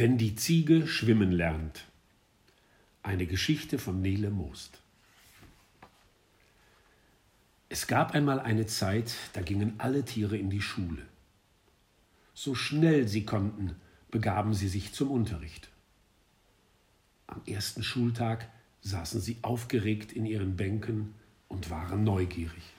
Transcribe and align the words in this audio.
Wenn 0.00 0.16
die 0.16 0.34
Ziege 0.34 0.86
schwimmen 0.86 1.30
lernt. 1.30 1.84
Eine 3.02 3.26
Geschichte 3.26 3.78
von 3.78 4.00
Nele 4.00 4.30
Most. 4.30 4.80
Es 7.68 7.86
gab 7.86 8.14
einmal 8.14 8.40
eine 8.40 8.64
Zeit, 8.64 9.12
da 9.34 9.42
gingen 9.42 9.74
alle 9.76 10.02
Tiere 10.06 10.38
in 10.38 10.48
die 10.48 10.62
Schule. 10.62 11.02
So 12.32 12.54
schnell 12.54 13.08
sie 13.08 13.26
konnten, 13.26 13.76
begaben 14.10 14.54
sie 14.54 14.68
sich 14.68 14.94
zum 14.94 15.10
Unterricht. 15.10 15.68
Am 17.26 17.42
ersten 17.44 17.82
Schultag 17.82 18.48
saßen 18.80 19.20
sie 19.20 19.36
aufgeregt 19.42 20.14
in 20.14 20.24
ihren 20.24 20.56
Bänken 20.56 21.14
und 21.46 21.68
waren 21.68 22.04
neugierig. 22.04 22.72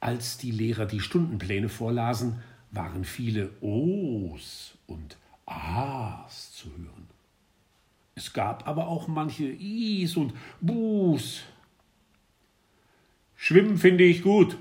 Als 0.00 0.36
die 0.36 0.50
Lehrer 0.50 0.86
die 0.86 0.98
Stundenpläne 0.98 1.68
vorlasen, 1.68 2.42
waren 2.72 3.04
viele 3.04 3.50
Ohs 3.60 4.76
und 4.86 5.16
Ahs 5.46 6.52
zu 6.52 6.68
hören. 6.70 7.08
Es 8.14 8.32
gab 8.32 8.68
aber 8.68 8.88
auch 8.88 9.08
manche 9.08 9.46
Is 9.46 10.16
und 10.16 10.34
Bus. 10.60 11.42
Schwimmen 13.36 13.78
finde 13.78 14.04
ich 14.04 14.22
gut, 14.22 14.58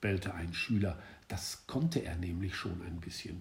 bellte 0.00 0.34
ein 0.34 0.52
Schüler. 0.52 0.98
Das 1.28 1.66
konnte 1.66 2.04
er 2.04 2.16
nämlich 2.16 2.54
schon 2.54 2.82
ein 2.82 3.00
bisschen. 3.00 3.40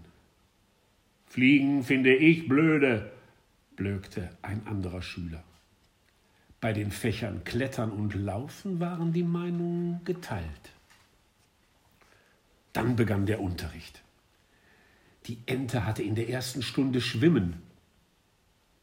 Fliegen 1.26 1.84
finde 1.84 2.16
ich 2.16 2.48
blöde, 2.48 3.12
blökte 3.76 4.30
ein 4.42 4.66
anderer 4.66 5.02
Schüler. 5.02 5.44
Bei 6.62 6.74
den 6.74 6.92
Fächern 6.92 7.44
Klettern 7.44 7.92
und 7.92 8.14
Laufen 8.14 8.80
waren 8.80 9.12
die 9.12 9.24
Meinungen 9.24 10.04
geteilt. 10.06 10.72
Dann 12.82 12.96
begann 12.96 13.28
der 13.28 13.42
Unterricht. 13.42 14.02
Die 15.28 15.38
Ente 15.46 15.86
hatte 15.86 16.02
in 16.02 16.16
der 16.16 16.30
ersten 16.30 16.64
Stunde 16.64 17.00
Schwimmen. 17.00 17.62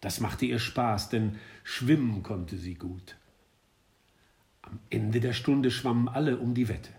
Das 0.01 0.21
machte 0.21 0.47
ihr 0.47 0.61
Spaß, 0.61 1.09
denn 1.09 1.37
schwimmen 1.65 2.23
konnte 2.23 2.59
sie 2.59 2.75
gut. 2.75 3.17
Am 4.63 4.79
Ende 4.89 5.19
der 5.19 5.33
Stunde 5.33 5.73
schwammen 5.73 6.09
alle 6.09 6.37
um 6.37 6.55
die 6.55 6.69
Wette. 6.69 6.93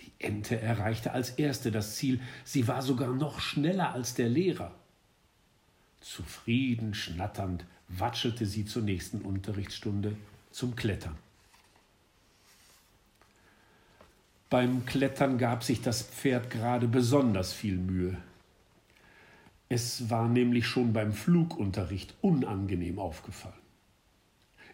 Die 0.00 0.10
Ente 0.18 0.60
erreichte 0.60 1.12
als 1.12 1.30
erste 1.30 1.70
das 1.70 1.94
Ziel, 1.94 2.20
sie 2.44 2.66
war 2.66 2.82
sogar 2.82 3.14
noch 3.14 3.38
schneller 3.38 3.92
als 3.92 4.14
der 4.14 4.28
Lehrer. 4.28 4.74
Zufrieden 6.00 6.94
schnatternd 6.94 7.64
watschelte 7.86 8.44
sie 8.44 8.64
zur 8.64 8.82
nächsten 8.82 9.20
Unterrichtsstunde 9.20 10.16
zum 10.50 10.74
Klettern. 10.74 11.16
Beim 14.52 14.84
Klettern 14.84 15.38
gab 15.38 15.64
sich 15.64 15.80
das 15.80 16.02
Pferd 16.02 16.50
gerade 16.50 16.86
besonders 16.86 17.54
viel 17.54 17.78
Mühe. 17.78 18.18
Es 19.70 20.10
war 20.10 20.28
nämlich 20.28 20.66
schon 20.66 20.92
beim 20.92 21.14
Flugunterricht 21.14 22.14
unangenehm 22.20 22.98
aufgefallen. 22.98 23.54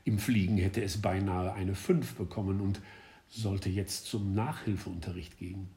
Im 0.05 0.19
Fliegen 0.19 0.57
hätte 0.57 0.83
es 0.83 1.01
beinahe 1.01 1.53
eine 1.53 1.77
Fünf 1.77 2.17
bekommen 2.17 2.61
und 2.61 2.81
sollte 3.29 3.69
jetzt 3.69 4.07
zum 4.07 4.35
Nachhilfeunterricht 4.35 5.39
gehen. 5.39 5.69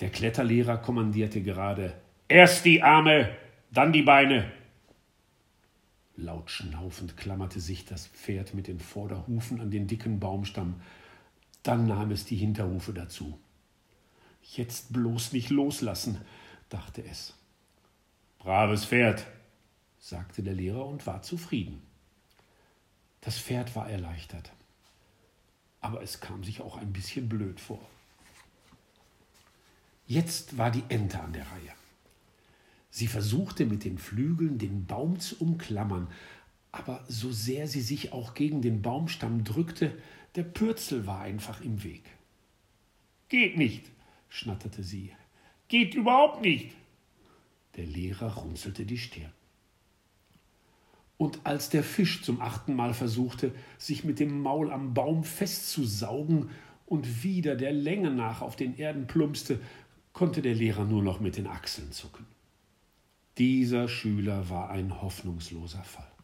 Der 0.00 0.10
Kletterlehrer 0.10 0.76
kommandierte 0.76 1.40
gerade 1.40 1.94
Erst 2.28 2.66
die 2.66 2.82
Arme, 2.82 3.34
dann 3.70 3.94
die 3.94 4.02
Beine. 4.02 4.52
Laut 6.14 6.50
schnaufend 6.50 7.16
klammerte 7.16 7.60
sich 7.60 7.86
das 7.86 8.06
Pferd 8.06 8.52
mit 8.52 8.66
den 8.66 8.80
Vorderhufen 8.80 9.62
an 9.62 9.70
den 9.70 9.86
dicken 9.86 10.20
Baumstamm, 10.20 10.74
dann 11.66 11.86
nahm 11.86 12.10
es 12.10 12.24
die 12.24 12.36
Hinterhufe 12.36 12.92
dazu. 12.92 13.38
Jetzt 14.42 14.92
bloß 14.92 15.32
nicht 15.32 15.50
loslassen, 15.50 16.20
dachte 16.68 17.04
es. 17.04 17.34
Braves 18.38 18.84
Pferd, 18.84 19.26
sagte 19.98 20.42
der 20.42 20.54
Lehrer 20.54 20.86
und 20.86 21.06
war 21.06 21.22
zufrieden. 21.22 21.82
Das 23.20 23.38
Pferd 23.38 23.74
war 23.74 23.90
erleichtert, 23.90 24.52
aber 25.80 26.02
es 26.02 26.20
kam 26.20 26.44
sich 26.44 26.60
auch 26.60 26.76
ein 26.76 26.92
bisschen 26.92 27.28
blöd 27.28 27.58
vor. 27.58 27.80
Jetzt 30.06 30.56
war 30.56 30.70
die 30.70 30.84
Ente 30.88 31.18
an 31.20 31.32
der 31.32 31.42
Reihe. 31.42 31.72
Sie 32.90 33.08
versuchte 33.08 33.66
mit 33.66 33.84
den 33.84 33.98
Flügeln 33.98 34.58
den 34.58 34.86
Baum 34.86 35.18
zu 35.18 35.40
umklammern, 35.40 36.06
aber 36.76 37.04
so 37.08 37.32
sehr 37.32 37.66
sie 37.66 37.80
sich 37.80 38.12
auch 38.12 38.34
gegen 38.34 38.60
den 38.62 38.82
Baumstamm 38.82 39.44
drückte, 39.44 39.96
der 40.34 40.42
Pürzel 40.42 41.06
war 41.06 41.20
einfach 41.20 41.60
im 41.62 41.82
Weg. 41.82 42.04
Geht 43.28 43.56
nicht, 43.56 43.84
schnatterte 44.28 44.82
sie. 44.82 45.12
Geht 45.68 45.94
überhaupt 45.94 46.42
nicht. 46.42 46.72
Der 47.76 47.86
Lehrer 47.86 48.34
runzelte 48.34 48.84
die 48.84 48.98
Stirn. 48.98 49.32
Und 51.18 51.40
als 51.44 51.70
der 51.70 51.82
Fisch 51.82 52.22
zum 52.22 52.40
achten 52.40 52.74
Mal 52.74 52.92
versuchte, 52.92 53.54
sich 53.78 54.04
mit 54.04 54.20
dem 54.20 54.42
Maul 54.42 54.70
am 54.70 54.92
Baum 54.92 55.24
festzusaugen 55.24 56.50
und 56.84 57.24
wieder 57.24 57.56
der 57.56 57.72
Länge 57.72 58.10
nach 58.10 58.42
auf 58.42 58.54
den 58.54 58.76
Erden 58.76 59.06
plumpste, 59.06 59.58
konnte 60.12 60.42
der 60.42 60.54
Lehrer 60.54 60.84
nur 60.84 61.02
noch 61.02 61.20
mit 61.20 61.36
den 61.36 61.46
Achseln 61.46 61.90
zucken. 61.92 62.26
Dieser 63.38 63.88
Schüler 63.88 64.48
war 64.50 64.70
ein 64.70 65.02
hoffnungsloser 65.02 65.82
Fall. 65.82 66.15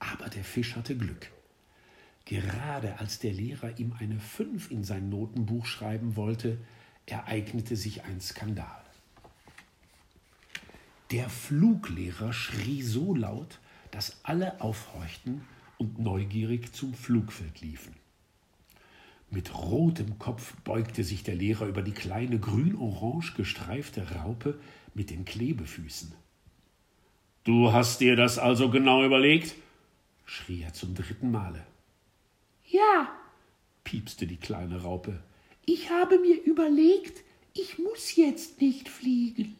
Aber 0.00 0.28
der 0.28 0.42
Fisch 0.42 0.74
hatte 0.74 0.96
Glück. 0.96 1.30
Gerade 2.24 2.98
als 2.98 3.20
der 3.20 3.32
Lehrer 3.32 3.78
ihm 3.78 3.94
eine 3.98 4.18
Fünf 4.18 4.70
in 4.70 4.82
sein 4.82 5.08
Notenbuch 5.08 5.66
schreiben 5.66 6.16
wollte, 6.16 6.58
ereignete 7.06 7.76
sich 7.76 8.02
ein 8.04 8.20
Skandal. 8.20 8.82
Der 11.10 11.28
Fluglehrer 11.28 12.32
schrie 12.32 12.82
so 12.82 13.14
laut, 13.14 13.58
dass 13.90 14.24
alle 14.24 14.60
aufhorchten 14.60 15.42
und 15.78 15.98
neugierig 15.98 16.72
zum 16.72 16.94
Flugfeld 16.94 17.60
liefen. 17.60 17.94
Mit 19.28 19.54
rotem 19.54 20.18
Kopf 20.18 20.54
beugte 20.62 21.04
sich 21.04 21.22
der 21.22 21.34
Lehrer 21.34 21.66
über 21.66 21.82
die 21.82 21.92
kleine 21.92 22.38
grün-orange 22.38 23.34
gestreifte 23.36 24.16
Raupe 24.16 24.58
mit 24.94 25.10
den 25.10 25.24
Klebefüßen. 25.24 26.12
Du 27.44 27.72
hast 27.72 28.00
dir 28.00 28.16
das 28.16 28.38
also 28.38 28.70
genau 28.70 29.04
überlegt? 29.04 29.54
Schrie 30.30 30.62
er 30.62 30.72
zum 30.72 30.94
dritten 30.94 31.32
Male. 31.32 31.66
Ja, 32.68 33.12
piepste 33.82 34.28
die 34.28 34.36
kleine 34.36 34.82
Raupe. 34.82 35.20
Ich 35.66 35.90
habe 35.90 36.20
mir 36.20 36.40
überlegt, 36.44 37.24
ich 37.52 37.78
muss 37.78 38.14
jetzt 38.14 38.60
nicht 38.60 38.88
fliegen. 38.88 39.58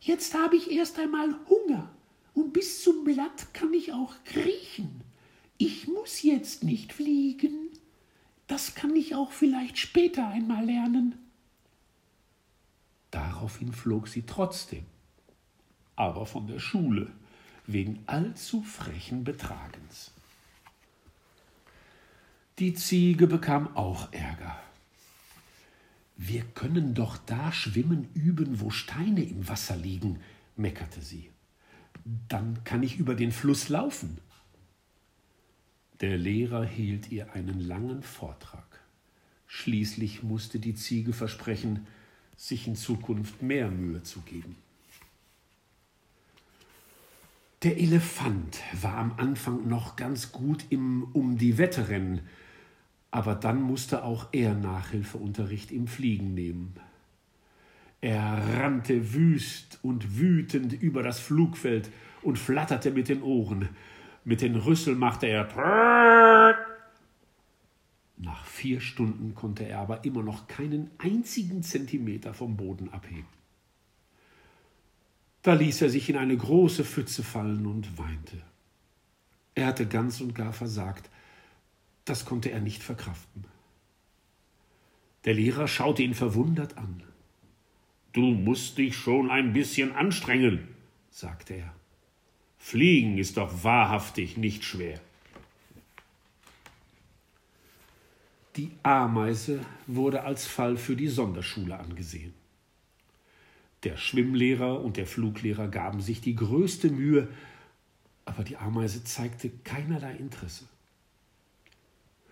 Jetzt 0.00 0.34
habe 0.34 0.56
ich 0.56 0.72
erst 0.72 0.98
einmal 0.98 1.32
Hunger 1.48 1.94
und 2.34 2.52
bis 2.52 2.82
zum 2.82 3.04
Blatt 3.04 3.54
kann 3.54 3.72
ich 3.72 3.92
auch 3.92 4.14
kriechen. 4.24 5.02
Ich 5.58 5.86
muss 5.86 6.22
jetzt 6.22 6.64
nicht 6.64 6.92
fliegen. 6.92 7.68
Das 8.48 8.74
kann 8.74 8.96
ich 8.96 9.14
auch 9.14 9.30
vielleicht 9.30 9.78
später 9.78 10.26
einmal 10.26 10.64
lernen. 10.64 11.14
Daraufhin 13.12 13.72
flog 13.72 14.08
sie 14.08 14.22
trotzdem, 14.22 14.86
aber 15.94 16.26
von 16.26 16.48
der 16.48 16.58
Schule, 16.58 17.12
wegen 17.68 18.02
allzu 18.06 18.62
frechen 18.62 19.24
Betragens. 19.24 20.10
Die 22.58 22.74
Ziege 22.74 23.28
bekam 23.28 23.76
auch 23.76 24.12
Ärger. 24.12 24.58
Wir 26.16 26.42
können 26.42 26.94
doch 26.94 27.16
da 27.18 27.52
schwimmen 27.52 28.08
üben, 28.14 28.60
wo 28.60 28.70
Steine 28.70 29.22
im 29.22 29.46
Wasser 29.48 29.76
liegen, 29.76 30.18
meckerte 30.56 31.00
sie. 31.00 31.30
Dann 32.28 32.64
kann 32.64 32.82
ich 32.82 32.98
über 32.98 33.14
den 33.14 33.30
Fluss 33.30 33.68
laufen. 33.68 34.18
Der 36.00 36.16
Lehrer 36.16 36.64
hielt 36.64 37.12
ihr 37.12 37.34
einen 37.34 37.60
langen 37.60 38.02
Vortrag. 38.02 38.80
Schließlich 39.46 40.22
musste 40.22 40.58
die 40.58 40.74
Ziege 40.74 41.12
versprechen, 41.12 41.86
sich 42.36 42.66
in 42.66 42.76
Zukunft 42.76 43.42
mehr 43.42 43.70
Mühe 43.70 44.02
zu 44.02 44.20
geben. 44.20 44.56
Der 47.64 47.76
Elefant 47.76 48.62
war 48.82 48.98
am 48.98 49.14
Anfang 49.16 49.66
noch 49.66 49.96
ganz 49.96 50.30
gut 50.30 50.66
im 50.70 51.08
Um 51.12 51.38
die 51.38 51.58
Wette 51.58 51.88
rennen, 51.88 52.20
aber 53.10 53.34
dann 53.34 53.60
musste 53.62 54.04
auch 54.04 54.28
er 54.30 54.54
Nachhilfeunterricht 54.54 55.72
im 55.72 55.88
Fliegen 55.88 56.34
nehmen. 56.34 56.76
Er 58.00 58.60
rannte 58.60 59.12
wüst 59.12 59.80
und 59.82 60.20
wütend 60.20 60.72
über 60.72 61.02
das 61.02 61.18
Flugfeld 61.18 61.90
und 62.22 62.38
flatterte 62.38 62.92
mit 62.92 63.08
den 63.08 63.24
Ohren. 63.24 63.70
Mit 64.24 64.40
den 64.40 64.54
Rüsseln 64.54 64.96
machte 64.96 65.26
er. 65.26 65.48
Nach 68.18 68.44
vier 68.44 68.80
Stunden 68.80 69.34
konnte 69.34 69.64
er 69.68 69.80
aber 69.80 70.04
immer 70.04 70.22
noch 70.22 70.46
keinen 70.46 70.90
einzigen 70.98 71.64
Zentimeter 71.64 72.34
vom 72.34 72.56
Boden 72.56 72.88
abheben. 72.90 73.37
Da 75.42 75.54
ließ 75.54 75.82
er 75.82 75.90
sich 75.90 76.08
in 76.08 76.16
eine 76.16 76.36
große 76.36 76.84
Pfütze 76.84 77.22
fallen 77.22 77.66
und 77.66 77.96
weinte. 77.98 78.42
Er 79.54 79.66
hatte 79.66 79.86
ganz 79.86 80.20
und 80.20 80.34
gar 80.34 80.52
versagt, 80.52 81.10
das 82.04 82.24
konnte 82.24 82.50
er 82.50 82.60
nicht 82.60 82.82
verkraften. 82.82 83.44
Der 85.24 85.34
Lehrer 85.34 85.68
schaute 85.68 86.02
ihn 86.02 86.14
verwundert 86.14 86.78
an. 86.78 87.02
Du 88.12 88.22
musst 88.22 88.78
dich 88.78 88.96
schon 88.96 89.30
ein 89.30 89.52
bisschen 89.52 89.92
anstrengen, 89.92 90.68
sagte 91.10 91.54
er. 91.54 91.74
Fliegen 92.56 93.18
ist 93.18 93.36
doch 93.36 93.62
wahrhaftig 93.62 94.36
nicht 94.36 94.64
schwer. 94.64 95.00
Die 98.56 98.72
Ameise 98.82 99.60
wurde 99.86 100.24
als 100.24 100.46
Fall 100.46 100.76
für 100.76 100.96
die 100.96 101.08
Sonderschule 101.08 101.78
angesehen. 101.78 102.34
Der 103.84 103.96
Schwimmlehrer 103.96 104.80
und 104.82 104.96
der 104.96 105.06
Fluglehrer 105.06 105.68
gaben 105.68 106.00
sich 106.00 106.20
die 106.20 106.34
größte 106.34 106.90
Mühe, 106.90 107.28
aber 108.24 108.42
die 108.42 108.56
Ameise 108.56 109.04
zeigte 109.04 109.50
keinerlei 109.64 110.16
Interesse. 110.16 110.64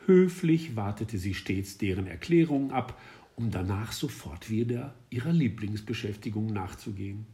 Höflich 0.07 0.77
wartete 0.77 1.19
sie 1.19 1.35
stets 1.35 1.79
deren 1.79 2.07
Erklärungen 2.07 2.71
ab, 2.71 3.01
um 3.37 3.51
danach 3.51 3.93
sofort 3.93 4.51
wieder 4.51 4.95
ihrer 5.11 5.33
Lieblingsbeschäftigung 5.33 6.47
nachzugehen. 6.47 7.27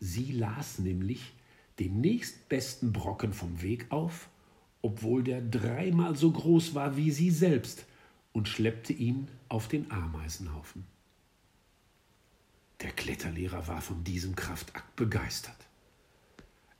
Sie 0.00 0.32
las 0.32 0.78
nämlich 0.78 1.32
den 1.78 2.00
nächstbesten 2.00 2.92
Brocken 2.92 3.32
vom 3.32 3.62
Weg 3.62 3.86
auf, 3.90 4.28
obwohl 4.82 5.22
der 5.22 5.40
dreimal 5.40 6.16
so 6.16 6.30
groß 6.30 6.74
war 6.74 6.96
wie 6.96 7.10
sie 7.10 7.30
selbst, 7.30 7.86
und 8.32 8.48
schleppte 8.48 8.92
ihn 8.92 9.28
auf 9.48 9.68
den 9.68 9.90
Ameisenhaufen. 9.90 10.84
Der 12.80 12.90
Kletterlehrer 12.92 13.66
war 13.66 13.80
von 13.80 14.04
diesem 14.04 14.36
Kraftakt 14.36 14.94
begeistert. 14.96 15.56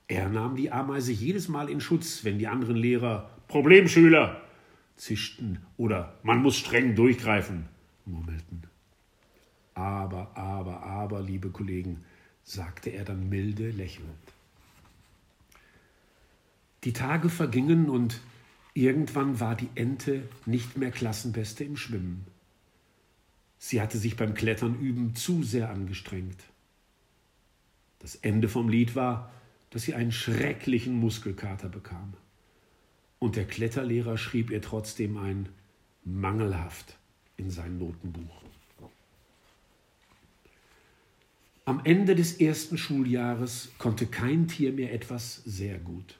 Er 0.07 0.29
nahm 0.29 0.55
die 0.55 0.71
Ameise 0.71 1.11
jedes 1.11 1.49
Mal 1.49 1.69
in 1.69 1.81
Schutz, 1.81 2.23
wenn 2.23 2.39
die 2.39 2.47
anderen 2.47 2.75
Lehrer 2.75 3.29
Problemschüler 3.47 4.41
zischten 4.95 5.59
oder 5.77 6.17
man 6.23 6.41
muss 6.41 6.57
streng 6.57 6.95
durchgreifen 6.95 7.65
murmelten. 8.09 8.63
Aber, 9.75 10.35
aber, 10.35 10.83
aber, 10.83 11.21
liebe 11.21 11.49
Kollegen, 11.49 12.03
sagte 12.43 12.89
er 12.89 13.05
dann 13.05 13.29
milde 13.29 13.69
lächelnd. 13.71 14.09
Die 16.83 16.93
Tage 16.93 17.29
vergingen 17.29 17.89
und 17.89 18.19
irgendwann 18.73 19.39
war 19.39 19.55
die 19.55 19.69
Ente 19.75 20.27
nicht 20.45 20.77
mehr 20.77 20.91
Klassenbeste 20.91 21.63
im 21.63 21.77
Schwimmen. 21.77 22.25
Sie 23.59 23.81
hatte 23.81 23.97
sich 23.97 24.15
beim 24.15 24.33
Klettern 24.33 24.79
üben 24.79 25.15
zu 25.15 25.43
sehr 25.43 25.69
angestrengt. 25.69 26.39
Das 27.99 28.15
Ende 28.15 28.47
vom 28.47 28.69
Lied 28.69 28.95
war, 28.95 29.31
dass 29.69 29.83
sie 29.83 29.93
einen 29.93 30.13
schrecklichen 30.13 30.95
Muskelkater 30.95 31.67
bekam. 31.67 32.13
Und 33.19 33.35
der 33.35 33.45
Kletterlehrer 33.45 34.17
schrieb 34.17 34.49
ihr 34.49 34.61
trotzdem 34.61 35.17
ein 35.17 35.49
mangelhaft 36.05 36.97
in 37.35 37.51
sein 37.51 37.77
Notenbuch. 37.77 38.41
Am 41.65 41.81
Ende 41.83 42.15
des 42.15 42.39
ersten 42.39 42.77
Schuljahres 42.77 43.71
konnte 43.77 44.07
kein 44.07 44.47
Tier 44.47 44.71
mehr 44.71 44.93
etwas 44.93 45.43
sehr 45.45 45.77
gut. 45.77 46.17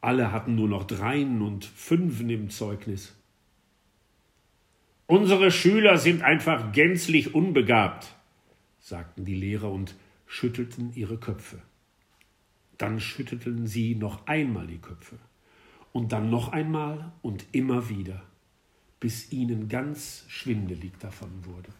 Alle 0.00 0.30
hatten 0.30 0.54
nur 0.54 0.68
noch 0.68 0.84
Dreien 0.84 1.42
und 1.42 1.64
Fünfen 1.64 2.30
im 2.30 2.50
Zeugnis. 2.50 3.15
Unsere 5.08 5.52
Schüler 5.52 5.98
sind 5.98 6.22
einfach 6.22 6.72
gänzlich 6.72 7.32
unbegabt, 7.32 8.16
sagten 8.80 9.24
die 9.24 9.36
Lehrer 9.36 9.70
und 9.70 9.94
schüttelten 10.26 10.92
ihre 10.94 11.16
Köpfe. 11.16 11.62
Dann 12.76 12.98
schüttelten 12.98 13.68
sie 13.68 13.94
noch 13.94 14.26
einmal 14.26 14.66
die 14.66 14.78
Köpfe 14.78 15.16
und 15.92 16.10
dann 16.10 16.28
noch 16.28 16.48
einmal 16.48 17.12
und 17.22 17.46
immer 17.52 17.88
wieder, 17.88 18.22
bis 18.98 19.30
ihnen 19.30 19.68
ganz 19.68 20.24
schwindelig 20.26 20.92
davon 20.98 21.30
wurde. 21.44 21.70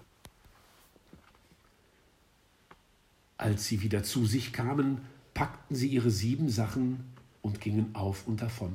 Als 3.39 3.67
sie 3.67 3.83
wieder 3.83 4.05
zu 4.05 4.25
sich 4.25 4.53
kamen, 4.53 5.01
packten 5.35 5.75
sie 5.75 5.89
ihre 5.89 6.11
sieben 6.11 6.49
Sachen 6.49 7.05
und 7.43 7.61
gingen 7.61 7.95
auf 7.95 8.27
und 8.29 8.41
davon. 8.41 8.73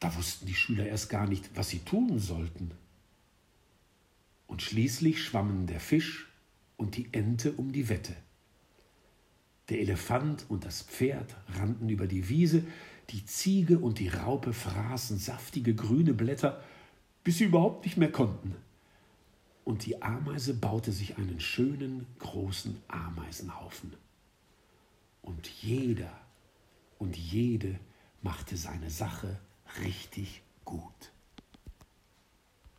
Da 0.00 0.14
wussten 0.16 0.46
die 0.46 0.54
Schüler 0.54 0.86
erst 0.86 1.08
gar 1.08 1.26
nicht, 1.26 1.50
was 1.54 1.70
sie 1.70 1.78
tun 1.80 2.18
sollten. 2.18 2.72
Und 4.46 4.62
schließlich 4.62 5.22
schwammen 5.22 5.66
der 5.66 5.80
Fisch 5.80 6.28
und 6.76 6.96
die 6.96 7.08
Ente 7.12 7.52
um 7.52 7.72
die 7.72 7.88
Wette. 7.88 8.14
Der 9.68 9.80
Elefant 9.80 10.46
und 10.48 10.64
das 10.64 10.82
Pferd 10.82 11.34
rannten 11.58 11.88
über 11.88 12.06
die 12.06 12.28
Wiese, 12.28 12.62
die 13.10 13.24
Ziege 13.24 13.78
und 13.78 13.98
die 13.98 14.08
Raupe 14.08 14.52
fraßen 14.52 15.18
saftige 15.18 15.74
grüne 15.74 16.14
Blätter, 16.14 16.62
bis 17.24 17.38
sie 17.38 17.44
überhaupt 17.44 17.84
nicht 17.84 17.96
mehr 17.96 18.12
konnten. 18.12 18.54
Und 19.64 19.84
die 19.86 20.00
Ameise 20.02 20.54
baute 20.54 20.92
sich 20.92 21.16
einen 21.18 21.40
schönen 21.40 22.06
großen 22.20 22.80
Ameisenhaufen. 22.86 23.94
Und 25.22 25.48
jeder 25.48 26.12
und 26.98 27.16
jede 27.16 27.80
machte 28.22 28.56
seine 28.56 28.90
Sache 28.90 29.40
richtig 29.80 30.42
gut. 30.64 31.12